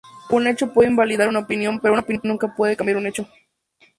Un 0.31 0.47
hecho 0.47 0.73
puede 0.73 0.89
invalidar 0.89 1.27
una 1.27 1.41
opinión, 1.41 1.79
pero 1.79 1.93
una 1.93 2.01
opinión 2.01 2.23
nunca 2.25 2.55
puede 2.55 2.75
cambiar 2.75 2.97
un 2.97 3.05
hecho. 3.05 3.27